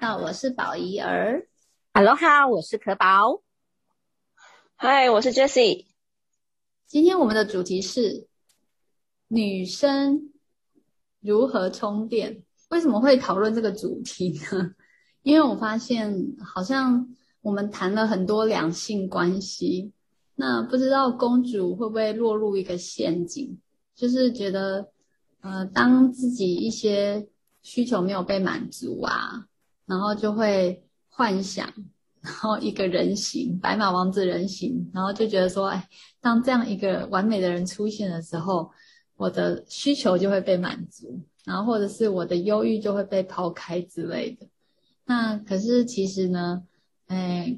[0.00, 1.48] 道，我是宝怡儿。
[1.94, 3.42] Hello 哈，我是可宝。
[4.76, 5.86] Hi，我是 Jessie。
[6.86, 8.28] 今天我们的主题是
[9.28, 10.32] 女生
[11.20, 12.44] 如何充电。
[12.68, 14.74] 为什么会讨论这个主题呢？
[15.22, 17.08] 因为我发现好像
[17.40, 19.92] 我们谈了很多两性关系，
[20.34, 23.58] 那不知道公主会不会落入一个陷阱，
[23.94, 24.90] 就是觉得
[25.40, 27.28] 呃，当自己一些
[27.62, 29.46] 需求没有被满足啊，
[29.86, 31.72] 然后就会幻想，
[32.20, 35.88] 然后一个人形，白马王子人形，然后就觉得说，哎，
[36.20, 38.70] 当这样一个完美的人出现的时候，
[39.16, 44.46] 我的需求就会被满足，然后或者是我的忧郁就会被抛开之类的。
[45.04, 46.64] 那可是其实呢，
[47.06, 47.56] 哎，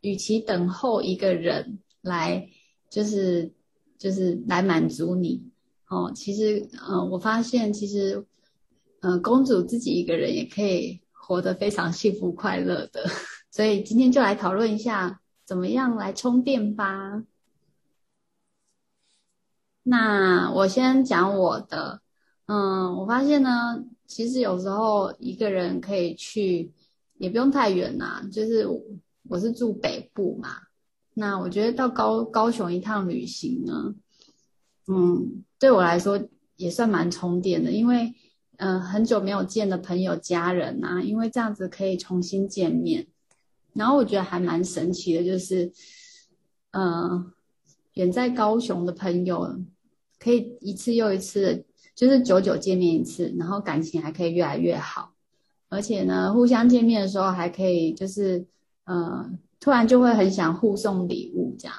[0.00, 2.48] 与其等候一个人来，
[2.88, 3.52] 就是
[3.98, 5.42] 就是来满足你，
[5.88, 8.26] 哦，其实，嗯、我发现其实。
[9.00, 13.04] 嗯、公主自己一个人也可以活得非常幸福快乐的，
[13.50, 17.24] 所以今天就来讨论一下怎么样来充电吧。
[19.82, 22.00] 那我先讲我的，
[22.46, 26.72] 嗯，我发现呢，其实有时候一个人可以去，
[27.18, 28.64] 也不用太远呐，就是
[29.28, 30.58] 我是住北部嘛，
[31.14, 33.96] 那我觉得到高高雄一趟旅行呢，
[34.86, 36.20] 嗯，对我来说
[36.54, 38.14] 也算蛮充电的，因为。
[38.58, 43.06] 嗯、很久没有见的朋友、家人啊，因为这样子可以重新见面。
[43.74, 45.72] 然后我觉得还蛮神奇的，就是，
[46.72, 47.32] 嗯、
[47.94, 49.58] 远在高雄的朋友，
[50.18, 55.12] 可以一次又一次的，就是久久见面一次，然后感情还可以越来越好。
[55.68, 58.46] 而且呢，互相见面的时候还可以，就是，
[58.84, 61.76] 呃，突然就会很想互送礼物这样。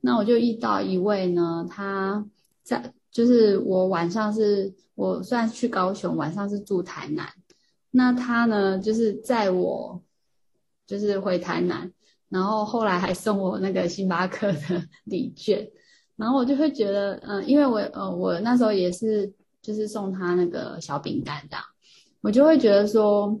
[0.00, 2.26] 那我就遇到一位呢，他
[2.62, 2.92] 在。
[3.12, 7.28] 就是我晚上是，我虽然去高雄，晚上是住台南。
[7.90, 10.02] 那他呢，就是载我，
[10.86, 11.92] 就是回台南，
[12.28, 15.70] 然后后来还送我那个星巴克的礼券。
[16.16, 21.64] 然后我就会觉得，嗯、因为我呃，我那时候也是，就是送他那个小饼干这样，
[22.20, 23.40] 我就会觉得说，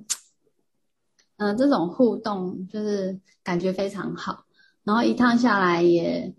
[1.36, 4.44] 嗯、这种互动就是感觉非常好。
[4.84, 6.34] 然后一趟下来也。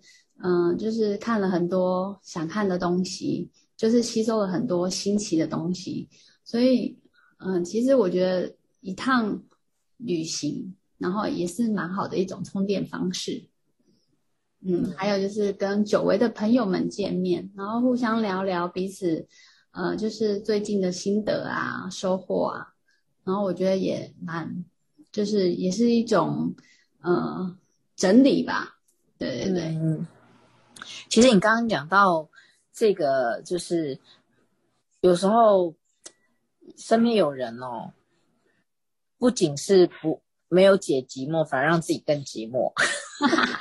[0.45, 3.49] 嗯，就是看了很多想看的东西，
[3.83, 6.07] 就是吸收了很多新奇的东西，
[6.45, 6.97] 所以，
[7.39, 9.43] 嗯，其实我觉得一趟
[9.97, 13.43] 旅行，然后也是蛮好的一种充电方式。
[14.61, 19.27] 嗯，还有就是跟久违的朋友们见面，然后互相聊聊彼此，
[19.71, 22.67] 呃，就是最近的心得啊、收获啊，
[23.25, 24.63] 然后我觉得也蛮，
[25.11, 26.55] 就是也是一种，
[27.01, 27.53] 呃，
[27.97, 28.77] 整理吧。
[29.17, 29.63] 对对对。
[29.75, 30.07] 嗯
[31.09, 32.29] 其实你刚刚讲到
[32.73, 33.99] 这个，就是
[35.01, 35.75] 有时候
[36.75, 37.93] 身边有人哦，
[39.17, 42.73] 不仅是不没有解寂寞，反而让自己更寂寞。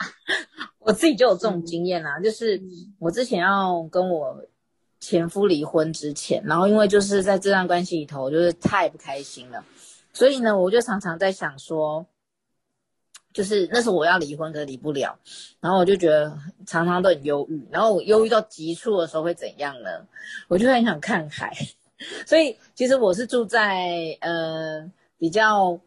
[0.81, 2.61] 我自己就有这种经验啦，就是
[2.99, 4.45] 我之前要跟我
[4.99, 9.65] 前夫离婚之前，然后因为就是在这段关系里头，就是太不开心了，
[10.13, 12.07] 所以呢，我就常常在想说。
[13.33, 15.19] 就是那时候我要离婚，可是离不了，
[15.61, 20.07] 然后我就觉得常常都很忧郁，然后我忧郁到极处的时候会怎样呢？
[20.49, 21.53] 我就很想看海，
[22.27, 25.81] 所以其实我是住在呃比较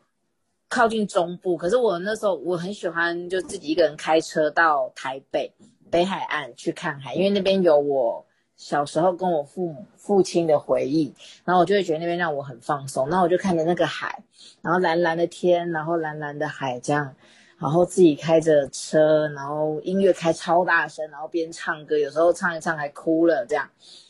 [0.67, 5.53] 靠近中部，可是我那时候我很喜欢就自己一个人开车到台北
[5.91, 8.24] 北海岸去看海，因为那边有我
[8.55, 14.23] 小时候跟我父母父亲的回忆，然后我就会觉得那边让我很放松，然后我就看着那个海，
[14.61, 17.15] 然后蓝蓝的天，然后蓝蓝的海这样。
[17.57, 23.69] 然后自己开着车，然后音乐开超大声，然后边唱歌，有时候唱一唱还哭了这样，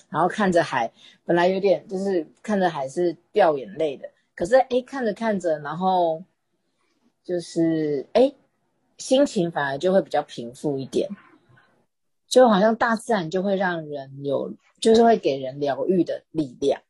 [0.09, 0.91] 然后看着海，
[1.25, 6.23] 本来有点就是看着海是掉眼泪的，可是诶看着看着，然后
[7.23, 8.35] 就是诶
[8.97, 11.07] 心情反而就会比较平复一点，
[12.27, 16.81] 就好像大自然就会让人有，就是会给人疗愈的力量。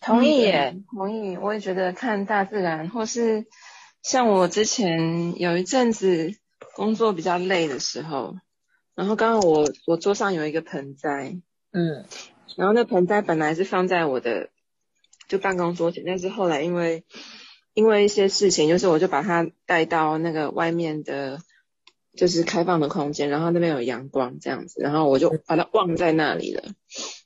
[0.00, 3.46] 同意耶，同意，我也觉得看大自然或是。
[4.00, 6.32] 像我之前有一阵子
[6.76, 8.36] 工作比较累的时候，
[8.94, 11.36] 然后刚好我我桌上有一个盆栽，
[11.72, 12.06] 嗯，
[12.56, 14.50] 然后那盆栽本来是放在我的
[15.26, 17.04] 就办公桌前，但是后来因为
[17.74, 21.40] 因为一些事情，就是我就把它带到那个外面的，
[22.18, 26.64] 就是开放的空间，然后那边有阳光这样子，然后我就把它忘在那里了，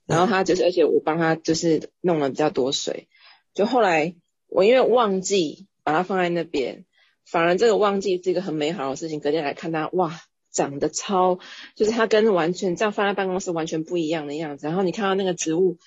[0.07, 3.09] 然后它就是而且我帮它就是弄了比较多水，
[3.55, 4.15] 就后来
[4.47, 5.67] 我因为忘记。
[5.85, 6.85] 把它放在那边，
[7.25, 9.19] 反而这个忘记是一个很美好的事情。
[9.19, 10.21] 隔天来看它，哇，
[10.53, 11.41] 长得超，
[11.75, 14.69] 就是它跟完全这样放在办公室完全不一样的样子。
[14.69, 15.79] 然后你看到那个植物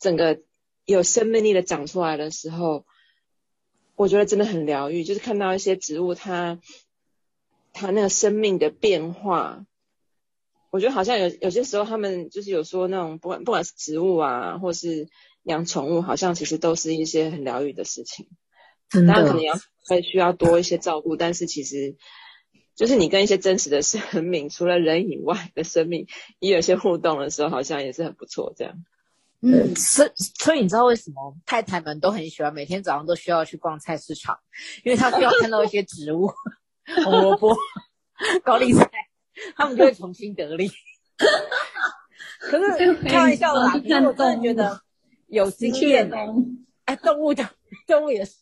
[0.00, 0.40] 整个
[0.84, 2.84] 有生命力的长出来的时候，
[3.94, 6.58] 我觉得真的很疗愈，就是看到一些植物它
[7.76, 9.66] 它那个生命的变化。
[10.70, 15.08] 我觉得好像有有些时候他们就是有说那种不管不管是植物啊，或是
[15.44, 18.28] 养宠物，好像其实都是一些很疗愈的事情。
[18.90, 19.54] 当然可能要
[19.88, 21.96] 会需要多一些照顾，但是其实
[22.74, 26.06] 就是你跟一些真实的生命，除了人以外的生命，
[26.40, 28.52] 也有些互动的时候，好像也是很不错。
[28.56, 28.84] 这样，
[29.40, 34.38] 嗯，所以所以你知道为什么太太们都很喜欢每天早上都需要去逛菜市场，
[34.84, 36.30] 因为他需要看到一些植物，
[37.04, 37.56] 红萝卜、
[38.44, 38.90] 高丽菜，
[39.56, 40.70] 他们就会重新得力。
[42.40, 44.80] 可是开玩笑啦，因为我真的觉得
[45.28, 46.16] 有经验的，
[46.84, 47.48] 哎，动物的
[47.86, 48.36] 动物也是。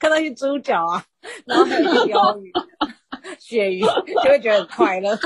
[0.00, 1.04] 看到一些猪脚啊，
[1.46, 2.52] 然后还有鯛鱼、
[3.38, 5.16] 鳕鱼，就会觉得很快乐。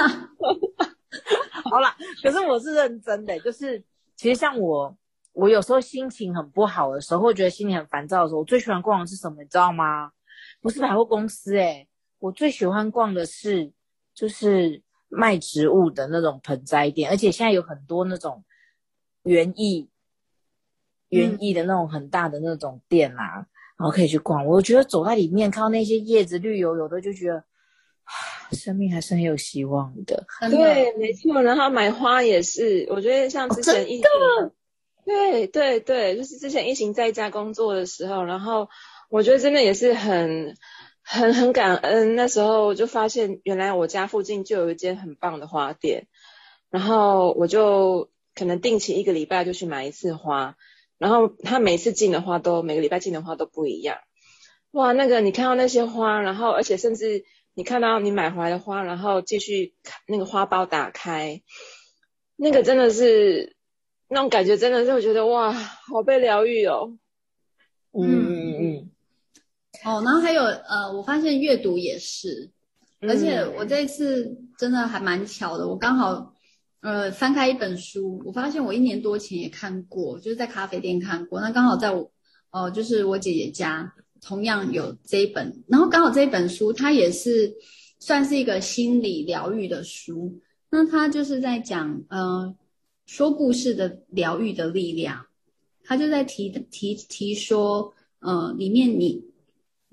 [1.70, 3.82] 好啦，可是我是认真的，就是
[4.16, 4.94] 其实像我，
[5.32, 10.10] 我有时候心情很不好的时候，或觉得心情很烦躁的时候，我最喜欢逛的是什么，你知道吗？
[10.60, 11.88] 不是百货公司、欸，诶
[12.24, 13.70] 我最喜欢逛的是
[14.14, 18.42] 就是卖植物的那种盆栽店，而且现在有很多那种
[19.24, 19.90] 园艺、
[21.10, 23.46] 园艺的那种很大的那种店啊。
[23.76, 27.44] 然后可以去逛，我觉得走在里面，看到那些叶子绿油油的，就觉得，
[28.52, 30.24] 生命还是很有希望的。
[30.48, 31.42] 对，没错。
[31.42, 34.52] 然后买花也是，我觉得像之前疫情，哦、
[35.04, 38.68] 对对对，就是之前疫情在家工作的时候，然后
[39.10, 40.56] 我觉得真的也是很
[41.04, 42.16] 很很感恩。
[42.16, 46.08] 那时候我就发现，原来我家附近就有一间很棒的花店，
[46.70, 50.56] 然后我就可能定期一个礼拜就去买一次花。
[50.96, 53.98] 然后他每次进的花都每个礼拜进的花都不一样，
[54.70, 59.74] 哇，那个你看到那些花，然后而且甚至你看到你买回来的花，然后继续
[60.06, 61.42] 那个花苞打开，
[62.36, 63.56] 那个真的是
[64.08, 66.96] 那种感觉，真的是我觉得哇，好被疗愈哦。
[67.92, 68.53] 嗯。
[69.84, 72.50] 哦，然后还有呃，我发现阅读也是，
[73.00, 76.32] 而且我这一次真的还蛮巧的，我刚好。
[76.86, 81.40] 呃，翻开一本书，我发现我一年多前也看过，就是在咖啡店看过。
[81.40, 82.02] 那刚好在我，
[82.50, 83.90] 哦、呃，就是我姐姐家，
[84.20, 85.64] 同样有这一本。
[85.66, 87.50] 然后刚好这一本书，它也是
[87.98, 90.38] 算是一个心理疗愈的书。
[90.68, 92.54] 那它就是在讲，呃，
[93.06, 95.24] 说故事的疗愈的力量。
[95.84, 99.24] 它就在提提提说，呃，里面你。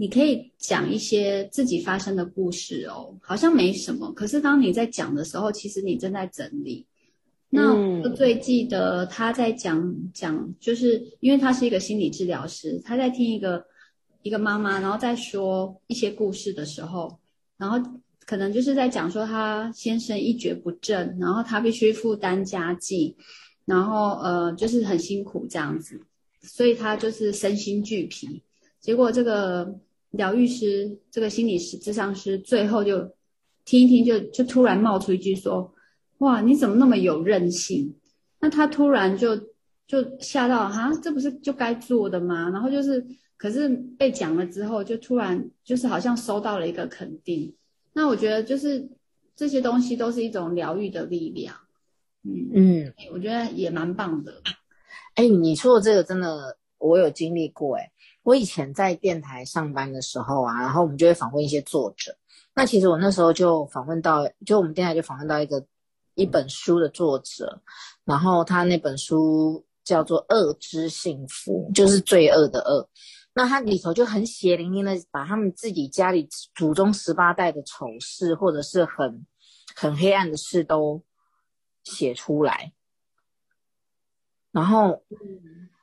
[0.02, 4.12] 你可以讲一些自己发生的故事哦，好像没什么。
[4.14, 6.84] 可是当你在讲的时候，其实你正在整理。
[7.52, 7.72] 那
[8.02, 13.64] 我最记得他在讲讲，就是因为他是一个心理治疗师，他在听一个
[14.24, 17.20] 一个妈妈，然后在说一些故事的时候，
[17.56, 17.78] 然后
[18.26, 23.16] 可能就是在讲说他先生一蹶不振，然后他必须负担家计，
[23.66, 26.02] 然后呃就是很辛苦这样子，
[26.42, 28.42] 所以他就是身心俱疲。
[28.80, 29.80] 结果这个。
[30.12, 33.12] 疗愈师，这个心理师、智商师，最后就
[33.66, 35.74] 听一听就，就就突然冒出一句说
[36.20, 37.96] ：“哇，你怎么那么有韧性？”
[38.40, 39.36] 那他突然就
[39.88, 42.50] 就吓到，哈，这不是就该做的吗？
[42.50, 43.06] 然后就是，
[43.38, 47.54] 可是被讲了之后，就突然就是好像收到了一个肯定。
[47.94, 48.90] 那我觉得就是
[49.36, 51.56] 这些东西都是一种疗愈的力量。
[52.24, 54.42] 嗯嗯，我觉得也蛮棒的。
[55.16, 57.92] 哎，你说的这个真的，我有经历过哎。
[58.24, 62.16] 我以前在电台上班的时候啊，然后我们就会访问一些作者。
[62.54, 65.66] 那其实我那时候就访问到，就我们电台就访问到一个
[66.14, 67.64] 一本书的作者，
[68.06, 72.88] 然后他那本书叫做《恶之幸福》，就是罪恶的恶。
[73.34, 79.26] 那他里头就很血淋淋的把他们自己家里祖宗十八代的丑事，或者是很
[79.76, 81.02] 很黑暗的事都
[81.84, 82.72] 写出来。
[84.52, 85.02] 然后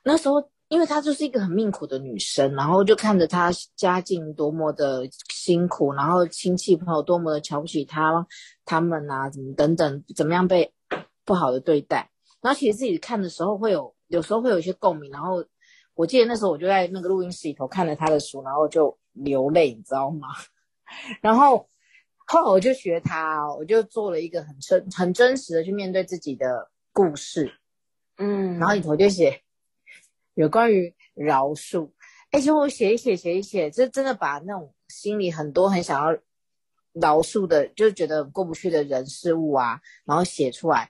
[0.05, 0.49] 那时候。
[0.69, 8.27] 因为她就是一个很命苦的女生，然后就看着她家境多么的辛苦，然后亲戚朋友多么的瞧不起她，
[8.65, 10.71] 他们啊，怎么等等，怎么样被
[11.25, 12.11] 不好的对待，
[12.43, 15.11] 然后其实自己看的时候会有，有时候会有一些共鸣。
[15.11, 15.43] 然后
[15.95, 20.29] 我记得那时候我就在那个录音室里头看了她的书，然后就流泪，你知道吗？
[21.23, 21.67] 然后
[22.27, 27.55] 后来我就学她，我就做了一个很真很真实的去面对自己的故事，
[28.19, 29.41] 嗯，然后里头就写。
[30.38, 31.90] 有关于饶恕，
[32.30, 36.16] 哎，其实我写一写，写一写，就真的把那种心里很多很想要
[36.92, 40.88] 饶恕的，就觉得过不去的人事物啊，然后写出来。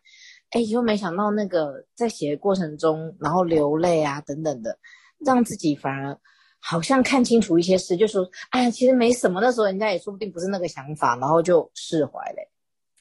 [0.50, 4.78] 哎，就没想到那个在写的过程中，然后流泪啊等等的，
[5.16, 6.20] 让自己反而
[6.58, 9.40] 好像看清楚一些事，就说，哎，其实没什么。
[9.40, 12.50] 那时候人家也说不定不是那个想法，然后就释怀了，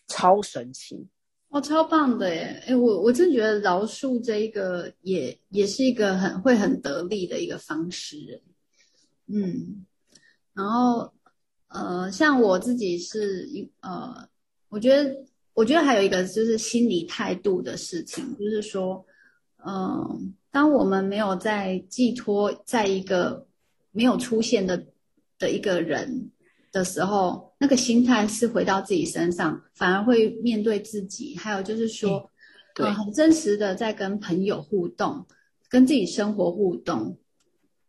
[0.07, 1.09] 超神奇。
[1.49, 2.61] 哦，超棒的耶！
[2.67, 8.41] 哎，我我真觉得饶恕这一个也也是一个很会很得力的一个方式。
[9.27, 9.85] 嗯，
[10.53, 11.13] 然后
[11.69, 14.27] 呃，像我自己是一呃，
[14.67, 19.05] 我觉得我觉得还有一个就是心理态度的事情，就是说，
[19.65, 23.47] 嗯、当我们没有在寄托在一个
[23.91, 24.85] 没有出现的
[25.39, 26.29] 的一个人
[26.73, 31.35] 的时候，那个心态是回到自己身上，反而会面对自己。
[31.35, 32.29] 还有就是说，嗯、
[32.75, 35.25] 对、呃，很真实的在跟朋友互动，
[35.67, 37.17] 跟自己生活互动，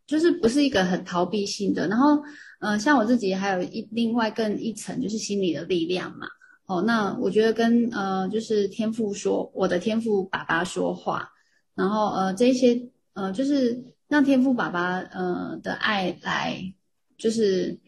[0.07, 1.87] 就是不是一个很逃避性的。
[1.87, 2.17] 然后，
[2.61, 6.27] 嗯、呃，像我自己还有一另外更一层，就是心理的力量嘛。
[6.65, 11.29] 哦，那我觉得跟呃，就是天赋说，我的天赋爸爸说话，
[11.75, 16.75] 然后呃，这些呃，就是让天赋爸爸呃的爱来，
[17.19, 17.79] 就是。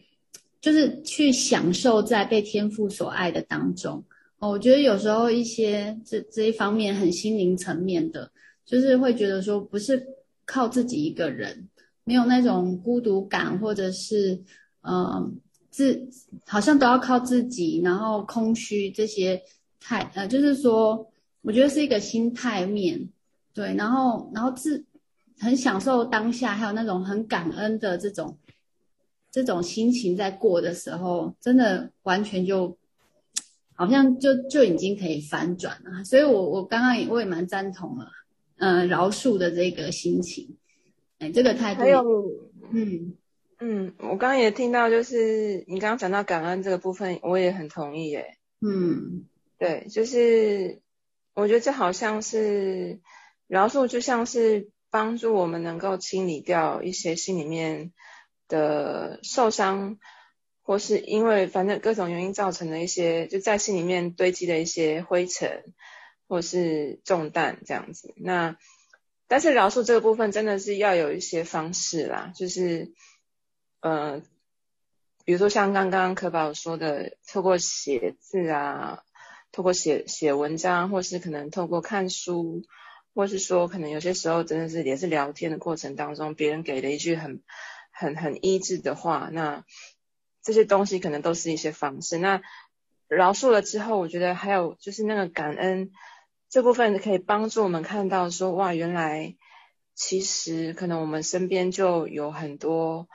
[0.61, 4.03] 就是去享受在被天赋所爱的当中
[4.37, 8.31] 哦，我觉得有时候一些这这一方面很心灵层面的，
[8.63, 10.05] 就是会觉得说不是
[10.45, 11.67] 靠自己一个人，
[12.03, 14.39] 没有那种孤独感，或者是
[14.81, 15.31] 呃
[15.71, 16.07] 自
[16.45, 19.41] 好像都要靠自己，然后空虚这些
[19.79, 23.09] 态呃，就是说我觉得是一个心态面
[23.53, 24.85] 对，然后然后自
[25.39, 28.37] 很享受当下，还有那种很感恩的这种。
[29.31, 32.77] 这种心情在过的时候，真的完全就
[33.73, 36.03] 好像就就已经可以反转了。
[36.03, 38.11] 所以我我刚刚也我也蛮赞同了，
[38.57, 40.57] 呃，饶恕的这个心情，
[41.19, 41.81] 哎，这个态度。
[41.81, 42.03] 还有，
[42.71, 43.15] 嗯
[43.59, 48.37] 嗯，我刚刚也听到，就是你刚刚讲到感恩这个部分，我也很同意耶。
[48.59, 49.25] 嗯，
[49.57, 50.81] 对，就是
[51.33, 52.99] 我觉得这好像是
[53.47, 57.93] 饶恕，就像是帮助我们能够清理掉一些心里面。
[58.51, 59.97] 的受伤，
[60.61, 65.73] 或是因为反正各种原因造成的一些，就在心里面堆积的一些灰尘，
[66.27, 68.13] 或是重担这样子。
[68.17, 68.57] 那
[69.27, 72.91] 但是饶恕这个部分真的是要有一些方式啦，就是
[73.79, 74.21] 呃，
[75.23, 79.03] 比如说像刚刚可宝说的，透过写字啊，
[79.53, 82.63] 透过写写文章，或是可能透过看书，
[83.15, 87.41] 或是说可能有些时候真的是也是聊天的过程当中，别人给了一句很。
[87.91, 89.63] 很很医治的话，那
[90.41, 92.17] 这些东西可能都是一些方式。
[92.17, 92.41] 那
[93.07, 95.91] 饶恕了之后，我觉得还有就是那个感恩
[96.49, 99.35] 这部分可以帮助我们看到说，哇，原来
[99.93, 103.07] 其实可能我们身边就有很多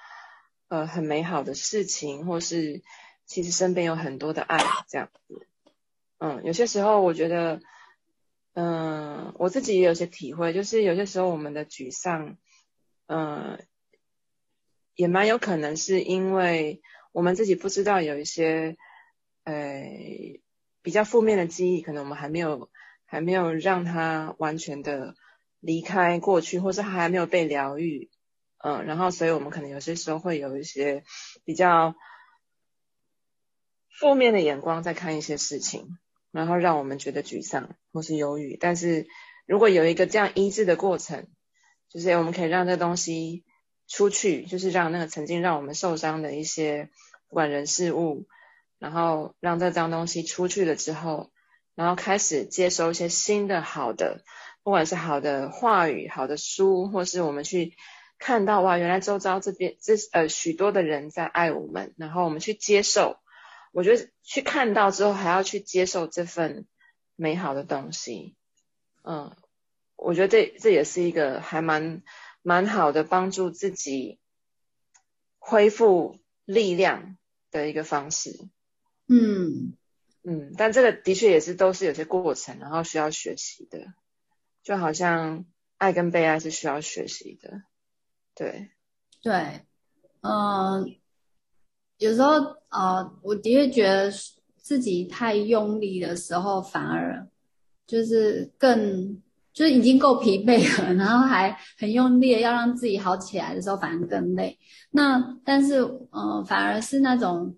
[0.68, 2.82] 呃很美好的事情，或是
[3.24, 5.46] 其实身边有很多的爱这样子。
[6.18, 7.60] 嗯，有些时候我觉得，
[8.54, 12.36] 嗯，我自己也有些体会，就是有些时候我们的沮丧，
[13.06, 13.58] 嗯。
[14.96, 16.80] 也蛮有可能是因为
[17.12, 18.76] 我们自己不知道有一些，
[19.44, 19.84] 呃，
[20.80, 22.70] 比较负面的记忆，可能我们还没有
[23.04, 25.14] 还没有让它完全的
[25.60, 28.08] 离开过去，或是它还没有被疗愈，
[28.64, 31.04] 嗯，然后所以我们可能有些时候会有一些
[31.44, 31.94] 比较
[33.90, 35.98] 负面的眼光在看一些事情，
[36.30, 38.56] 然后让我们觉得沮丧或是忧郁。
[38.56, 39.06] 但是
[39.46, 41.28] 如果有一个这样医治的过程，
[41.90, 43.44] 就是我们可以让这东西。
[43.88, 46.90] 出去就是让那个曾经让我们受伤的一些
[47.28, 48.26] 不管人事物，
[48.80, 51.30] 然后让这脏东西出去了之后，
[51.76, 54.24] 然后开始接收一些新的好的，
[54.64, 57.74] 不管是好的话语、好的书，或是我们去
[58.18, 63.18] 看到哇，原来周遭这边这呃许多的人在爱我们，然后我们去接受，
[63.72, 66.66] 我觉得去看到之后还要去接受这份
[67.14, 68.34] 美好的东西，
[69.04, 69.36] 嗯，
[69.94, 72.02] 我觉得这这也是一个还蛮。
[72.46, 74.20] 蛮好的，帮助自己
[75.40, 77.18] 恢复力量
[77.50, 78.48] 的一个方式。
[79.08, 79.76] 嗯
[80.22, 83.94] 嗯，但这个的确也是都是有些过程，然后需要学习的。
[84.62, 85.44] 就好像
[85.76, 87.64] 爱跟被爱是需要学习的。
[88.36, 88.70] 对
[89.20, 89.32] 对，
[90.20, 90.86] 嗯、呃，
[91.98, 92.30] 有时候
[92.68, 94.12] 呃，我的确觉得
[94.56, 97.26] 自己太用力的时候，反而
[97.88, 99.20] 就是更。
[99.56, 104.58] 就是已经够疲惫了，然后还很用力要让自己好起来的时候，反而更累。
[104.90, 107.56] 那但是，呃，反而是那种，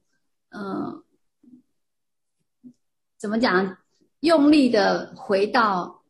[0.51, 1.03] 嗯、
[3.19, 3.77] 怎么讲？
[4.21, 6.05] 用力的回到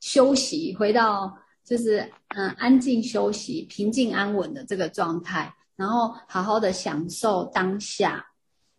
[0.00, 8.26] 休息，回到就是嗯、安静休息、平静安稳的这个状态，然后好好的享受当下，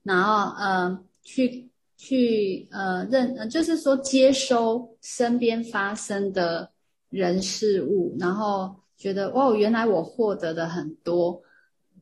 [0.04, 1.72] 然后呃去。
[1.98, 6.72] 去呃认，就是说接收身边发生的
[7.10, 11.42] 人事物，然后觉得哇，原来我获得的很多，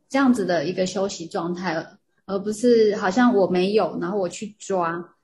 [0.10, 5.16] 这样子的一个休息状态，而不是好像我没有，然后我去抓，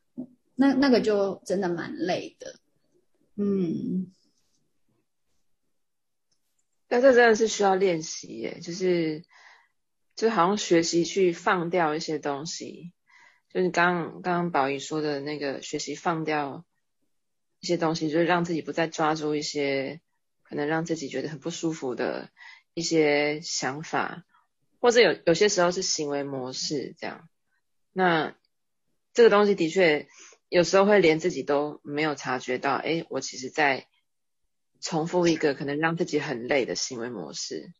[0.55, 2.55] 那那个就真的蛮累的，
[3.35, 4.11] 嗯。
[6.91, 9.23] 但这真的是需要练习耶，就是
[10.15, 12.93] 就好像学习去放掉一些东西，
[13.51, 16.65] 就是刚刚刚宝仪说的那个学习放掉
[17.59, 20.01] 一些东西，就是让自己不再抓住一些
[20.43, 22.29] 可能让自己觉得很不舒服的
[22.73, 24.23] 一些想法，
[24.79, 27.27] 或者有有些时候是行为模式这样。
[27.91, 28.35] 那
[29.13, 30.07] 这个东西的确
[30.47, 33.87] 有时候会连自己都没有察觉到，哎，我其实在
[34.79, 37.73] 重复一个可能让自己很累的行为模式。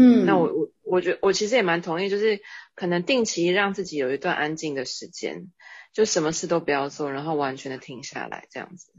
[0.00, 2.40] 嗯，那我我我觉得我其实也蛮同意，就是
[2.76, 5.50] 可能定期让自己有一段安静的时间，
[5.92, 8.92] 就什么事都不要做，然后完全的停下来这样子。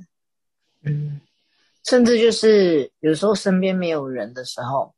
[0.83, 1.21] 嗯，
[1.85, 4.93] 甚至就是有时候身边没有人的时候，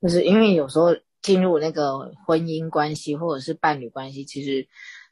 [0.00, 4.68] 就是因为有时候进入那个婚姻关系或者是伴侣关系，其实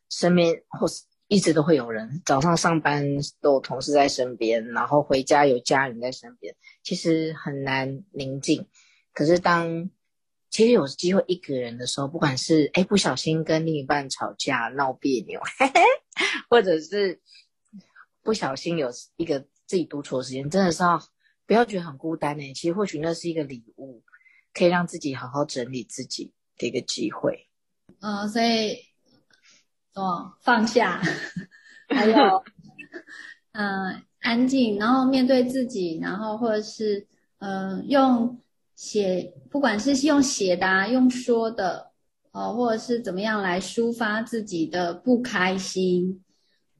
[0.08, 3.04] 身边或是一直都会有人，早上上班
[3.40, 8.68] 都有同事在身边，然后回家有家人在身边，其实很难宁静。
[9.12, 9.90] 可是当
[10.50, 15.40] 其实有机会一个人的时候，不管是哎不小心跟另一半吵架闹别扭，
[16.50, 17.20] 或者是
[18.20, 21.00] 不小心有一个自己独处的时间，真的是要
[21.46, 22.52] 不要觉得很孤单呢？
[22.52, 24.02] 其实或许那是一个礼物，
[24.52, 27.48] 可以让自己好好整理自己的一个机会。
[28.00, 28.76] 嗯、所以
[29.94, 31.00] 哦放下，
[31.88, 32.44] 还有
[33.52, 37.06] 嗯、安静，然后面对自己，然后或者是
[37.38, 38.40] 嗯、用。
[38.80, 41.90] 写，不管是用写的啊，用说的，
[42.32, 46.24] 哦，或者是怎么样来抒发自己的不开心，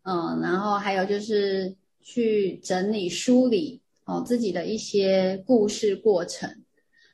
[0.05, 6.65] 嗯，然后还有就是去整理梳理哦自己的一些故事过程，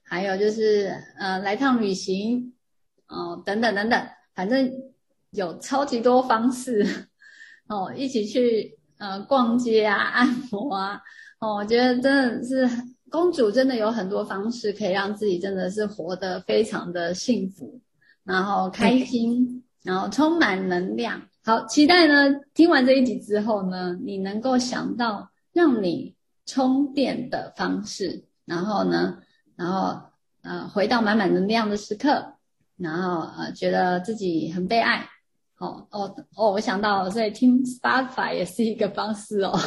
[0.05, 2.55] 还有就是呃来趟旅行，
[3.09, 4.73] 哦等等等等，反正
[5.31, 7.09] 有超级多方式
[7.66, 11.01] 哦，一起去呃逛街啊，按摩啊，
[11.40, 12.95] 哦，我觉得真的是。
[13.11, 17.81] 公主真的有很多方式可以让自己真的是活得非常的幸福，
[18.25, 21.23] 然后开心，然后充满能量。
[21.45, 29.19] 好，期待呢，听完这一集之后呢，你能够想到让你充电的方式，然后呢，
[29.55, 30.01] 然后
[30.42, 32.35] 呃回到满满能量的时刻，
[32.77, 35.09] 然后呃觉得自己很被爱。
[35.59, 39.59] 哦哦哦，我想到了，所以听 Spotify 也是一个方式哦。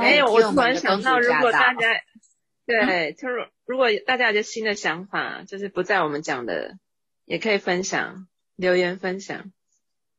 [0.00, 1.80] 哎，我突然想到，如果大家
[2.66, 6.78] 对，就是如果大家有些新的想法，就是不在我们讲的，
[7.24, 9.52] 也可以分享，留言分享。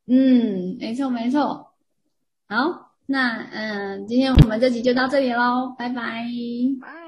[0.08, 1.74] 嗯，没错没错。
[2.48, 6.24] 好，那嗯，今天我们这集就到这里喽，拜拜。
[6.82, 7.07] 拜。